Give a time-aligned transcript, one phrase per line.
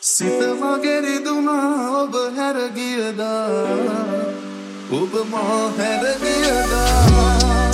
[0.00, 4.03] Sitem a geri duman o her
[4.90, 7.73] ඔබ මා හැර ගියදා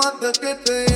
[0.04, 0.91] mata good thing.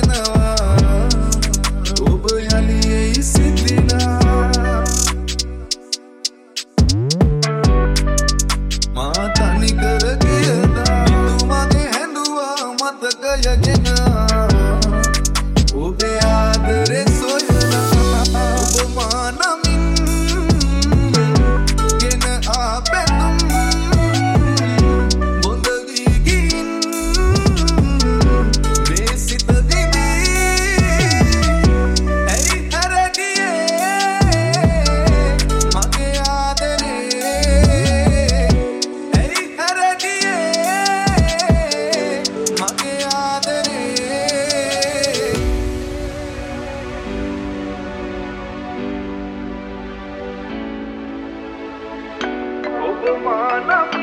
[53.26, 53.95] माना